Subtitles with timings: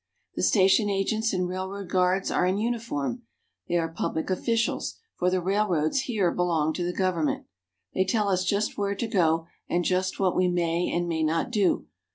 [0.33, 3.21] The station agents and railroad guards are in uniform;
[3.67, 7.45] they are public officials, for the railroads here belong to the government.
[7.93, 11.51] They tell us just where to go, and just what we may and may not
[11.51, 11.85] do.